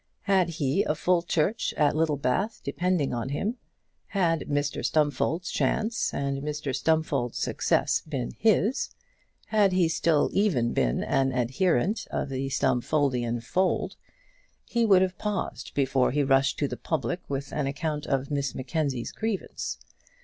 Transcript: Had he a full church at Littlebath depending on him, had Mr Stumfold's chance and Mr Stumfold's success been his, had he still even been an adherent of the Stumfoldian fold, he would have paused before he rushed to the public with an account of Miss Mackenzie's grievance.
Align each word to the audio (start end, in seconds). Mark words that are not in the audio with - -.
Had 0.23 0.49
he 0.49 0.81
a 0.85 0.95
full 0.95 1.21
church 1.21 1.75
at 1.77 1.95
Littlebath 1.95 2.61
depending 2.63 3.13
on 3.13 3.29
him, 3.29 3.57
had 4.07 4.45
Mr 4.49 4.83
Stumfold's 4.83 5.51
chance 5.51 6.11
and 6.11 6.41
Mr 6.41 6.75
Stumfold's 6.75 7.37
success 7.37 8.01
been 8.09 8.31
his, 8.39 8.89
had 9.49 9.73
he 9.73 9.87
still 9.87 10.31
even 10.33 10.73
been 10.73 11.03
an 11.03 11.31
adherent 11.31 12.07
of 12.09 12.29
the 12.29 12.49
Stumfoldian 12.49 13.41
fold, 13.41 13.95
he 14.65 14.87
would 14.87 15.03
have 15.03 15.19
paused 15.19 15.71
before 15.75 16.09
he 16.09 16.23
rushed 16.23 16.57
to 16.57 16.67
the 16.67 16.77
public 16.77 17.19
with 17.29 17.53
an 17.53 17.67
account 17.67 18.07
of 18.07 18.31
Miss 18.31 18.55
Mackenzie's 18.55 19.11
grievance. 19.11 19.77